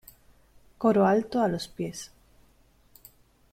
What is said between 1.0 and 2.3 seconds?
alto a los pies.